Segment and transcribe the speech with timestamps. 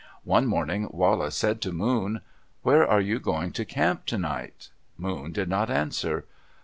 [0.23, 2.21] One morning Wala said to Moon,
[2.63, 6.25] "Where are you going to camp tonight?" Moon did not answer.